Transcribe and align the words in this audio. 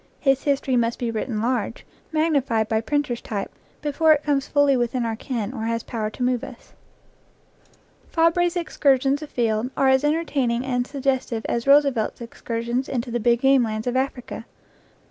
His 0.19 0.41
his 0.45 0.59
tory 0.59 0.75
must 0.77 0.97
be 0.97 1.11
written 1.11 1.43
large, 1.43 1.85
magnified 2.11 2.67
by 2.67 2.81
printer's 2.81 3.21
type, 3.21 3.51
before 3.83 4.13
it 4.13 4.23
comes 4.23 4.47
fully 4.47 4.75
within 4.75 5.05
our 5.05 5.15
ken 5.15 5.53
or 5.53 5.65
has 5.65 5.83
power 5.83 6.09
to 6.09 6.23
move 6.23 6.43
us. 6.43 6.73
Fabre's 8.09 8.55
excursions 8.55 9.21
afield 9.21 9.69
are 9.77 9.89
as 9.89 10.03
entertaining 10.03 10.65
and 10.65 10.87
suggestive 10.87 11.45
as 11.45 11.67
Roosevelt's 11.67 12.19
excursions 12.19 12.89
into 12.89 13.11
the 13.11 13.19
big 13.19 13.41
game 13.41 13.61
lands 13.61 13.85
of 13.85 13.95
Africa. 13.95 14.45